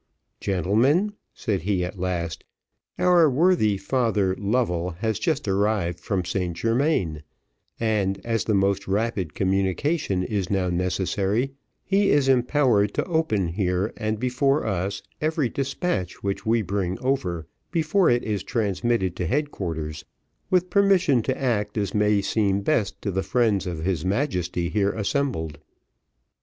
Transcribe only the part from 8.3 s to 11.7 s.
the most rapid communication is now necessary,